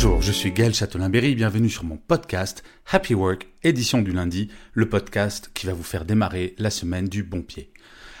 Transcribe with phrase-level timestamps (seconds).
[0.00, 4.88] Bonjour, je suis Gaël Châtelain-Berry, bienvenue sur mon podcast Happy Work, édition du lundi, le
[4.88, 7.72] podcast qui va vous faire démarrer la semaine du bon pied.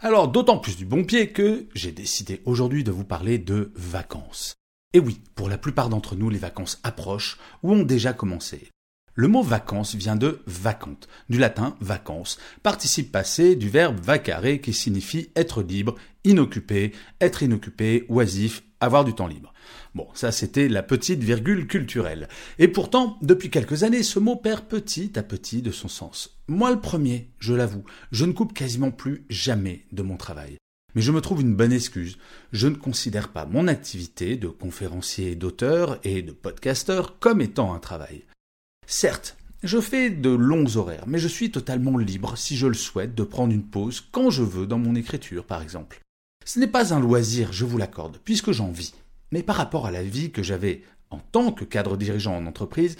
[0.00, 4.56] Alors d'autant plus du bon pied que j'ai décidé aujourd'hui de vous parler de vacances.
[4.94, 8.68] Et oui, pour la plupart d'entre nous, les vacances approchent ou ont déjà commencé.
[9.14, 14.72] Le mot vacances vient de vacante, du latin vacances, participe passé du verbe vacare qui
[14.72, 16.90] signifie être libre, inoccupé,
[17.20, 19.52] être inoccupé, oisif, avoir du temps libre.
[19.94, 22.28] Bon, ça c'était la petite virgule culturelle.
[22.58, 26.38] Et pourtant, depuis quelques années, ce mot perd petit à petit de son sens.
[26.48, 30.56] Moi le premier, je l'avoue, je ne coupe quasiment plus jamais de mon travail.
[30.94, 32.18] Mais je me trouve une bonne excuse.
[32.52, 37.78] Je ne considère pas mon activité de conférencier, d'auteur et de podcasteur comme étant un
[37.78, 38.24] travail.
[38.86, 43.14] Certes, je fais de longs horaires, mais je suis totalement libre, si je le souhaite,
[43.14, 46.00] de prendre une pause quand je veux dans mon écriture, par exemple.
[46.44, 48.94] Ce n'est pas un loisir, je vous l'accorde, puisque j'en vis.
[49.32, 52.96] Mais par rapport à la vie que j'avais en tant que cadre dirigeant en entreprise,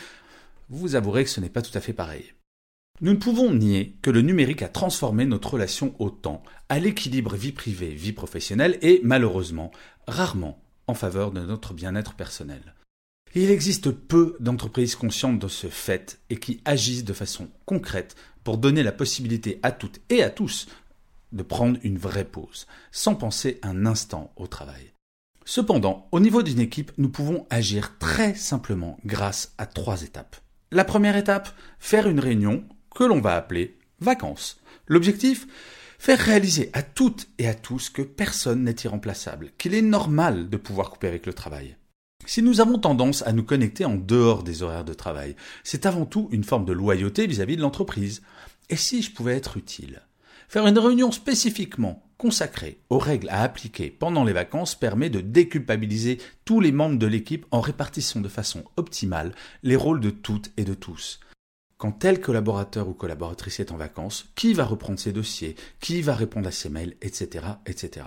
[0.69, 2.33] vous avouerez que ce n'est pas tout à fait pareil.
[3.01, 7.35] Nous ne pouvons nier que le numérique a transformé notre relation au temps, à l'équilibre
[7.35, 9.71] vie privée, vie professionnelle et malheureusement,
[10.07, 12.75] rarement en faveur de notre bien-être personnel.
[13.35, 18.59] il existe peu d'entreprises conscientes de ce fait et qui agissent de façon concrète pour
[18.59, 20.67] donner la possibilité à toutes et à tous
[21.33, 24.93] de prendre une vraie pause, sans penser un instant au travail.
[25.45, 30.37] Cependant, au niveau d'une équipe, nous pouvons agir très simplement grâce à trois étapes.
[30.71, 31.49] La première étape,
[31.79, 32.65] faire une réunion
[32.95, 34.61] que l'on va appeler vacances.
[34.87, 35.47] L'objectif
[36.01, 40.57] Faire réaliser à toutes et à tous que personne n'est irremplaçable, qu'il est normal de
[40.57, 41.77] pouvoir couper avec le travail.
[42.25, 46.07] Si nous avons tendance à nous connecter en dehors des horaires de travail, c'est avant
[46.07, 48.23] tout une forme de loyauté vis-à-vis de l'entreprise.
[48.71, 50.01] Et si je pouvais être utile?
[50.51, 56.19] Faire une réunion spécifiquement consacrée aux règles à appliquer pendant les vacances permet de déculpabiliser
[56.45, 60.65] tous les membres de l'équipe en répartissant de façon optimale les rôles de toutes et
[60.65, 61.21] de tous.
[61.77, 66.17] Quand tel collaborateur ou collaboratrice est en vacances, qui va reprendre ses dossiers, qui va
[66.17, 68.07] répondre à ses mails, etc., etc.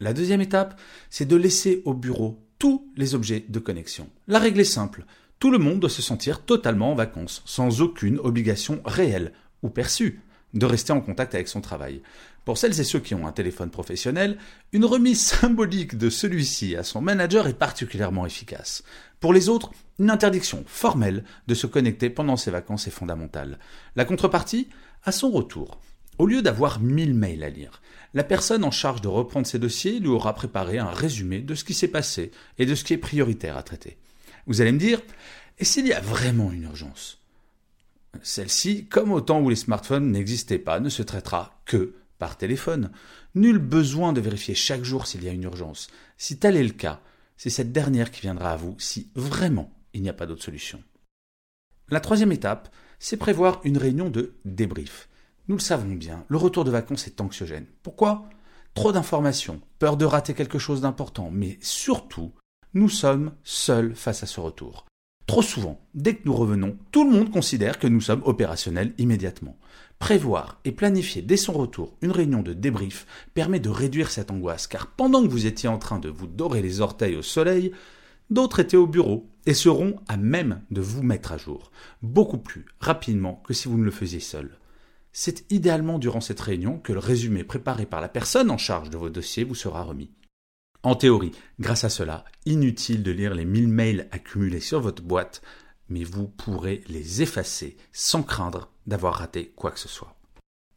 [0.00, 4.10] La deuxième étape, c'est de laisser au bureau tous les objets de connexion.
[4.26, 5.06] La règle est simple.
[5.38, 9.32] Tout le monde doit se sentir totalement en vacances, sans aucune obligation réelle
[9.62, 10.20] ou perçue
[10.54, 12.02] de rester en contact avec son travail.
[12.44, 14.38] Pour celles et ceux qui ont un téléphone professionnel,
[14.72, 18.82] une remise symbolique de celui-ci à son manager est particulièrement efficace.
[19.20, 23.58] Pour les autres, une interdiction formelle de se connecter pendant ses vacances est fondamentale.
[23.96, 24.68] La contrepartie,
[25.04, 25.80] à son retour,
[26.18, 27.82] au lieu d'avoir mille mails à lire,
[28.14, 31.64] la personne en charge de reprendre ses dossiers lui aura préparé un résumé de ce
[31.64, 33.98] qui s'est passé et de ce qui est prioritaire à traiter.
[34.46, 35.02] Vous allez me dire,
[35.58, 37.17] et s'il y a vraiment une urgence?
[38.22, 42.90] Celle-ci, comme au temps où les smartphones n'existaient pas, ne se traitera que par téléphone.
[43.34, 45.88] Nul besoin de vérifier chaque jour s'il y a une urgence.
[46.16, 47.00] Si tel est le cas,
[47.36, 50.82] c'est cette dernière qui viendra à vous si vraiment il n'y a pas d'autre solution.
[51.90, 55.08] La troisième étape, c'est prévoir une réunion de débrief.
[55.46, 57.66] Nous le savons bien, le retour de vacances est anxiogène.
[57.82, 58.28] Pourquoi?
[58.74, 62.32] Trop d'informations, peur de rater quelque chose d'important, mais surtout,
[62.74, 64.84] nous sommes seuls face à ce retour.
[65.28, 69.58] Trop souvent, dès que nous revenons, tout le monde considère que nous sommes opérationnels immédiatement.
[69.98, 74.66] Prévoir et planifier dès son retour une réunion de débrief permet de réduire cette angoisse,
[74.66, 77.72] car pendant que vous étiez en train de vous dorer les orteils au soleil,
[78.30, 82.64] d'autres étaient au bureau et seront à même de vous mettre à jour, beaucoup plus
[82.80, 84.58] rapidement que si vous ne le faisiez seul.
[85.12, 88.96] C'est idéalement durant cette réunion que le résumé préparé par la personne en charge de
[88.96, 90.10] vos dossiers vous sera remis.
[90.84, 95.42] En théorie, grâce à cela, inutile de lire les mille mails accumulés sur votre boîte,
[95.88, 100.14] mais vous pourrez les effacer sans craindre d'avoir raté quoi que ce soit.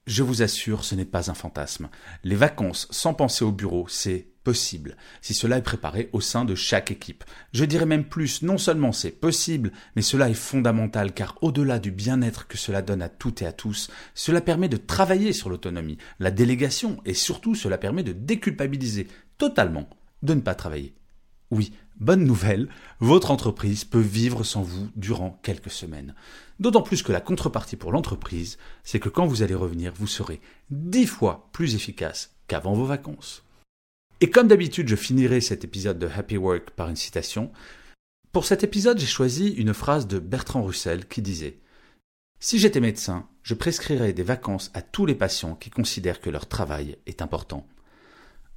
[0.08, 1.90] Je vous assure, ce n'est pas un fantasme.
[2.24, 6.56] Les vacances sans penser au bureau, c'est possible, si cela est préparé au sein de
[6.56, 7.24] chaque équipe.
[7.54, 11.92] Je dirais même plus, non seulement c'est possible, mais cela est fondamental, car au-delà du
[11.92, 16.00] bien-être que cela donne à toutes et à tous, cela permet de travailler sur l'autonomie,
[16.20, 19.08] la délégation, et surtout cela permet de déculpabiliser
[19.42, 19.90] totalement
[20.22, 20.94] de ne pas travailler.
[21.50, 26.14] Oui, bonne nouvelle, votre entreprise peut vivre sans vous durant quelques semaines.
[26.60, 30.42] D'autant plus que la contrepartie pour l'entreprise, c'est que quand vous allez revenir, vous serez
[30.70, 33.44] dix fois plus efficace qu'avant vos vacances.
[34.20, 37.52] Et comme d'habitude, je finirai cet épisode de Happy Work par une citation.
[38.32, 41.58] Pour cet épisode, j'ai choisi une phrase de Bertrand Russell qui disait
[42.40, 46.46] Si j'étais médecin, je prescrirais des vacances à tous les patients qui considèrent que leur
[46.46, 47.66] travail est important.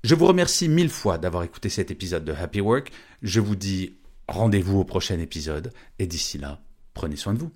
[0.05, 2.93] Je vous remercie mille fois d'avoir écouté cet épisode de Happy Work.
[3.23, 3.95] Je vous dis
[4.29, 6.61] rendez-vous au prochain épisode et d'ici là,
[6.93, 7.51] prenez soin de vous.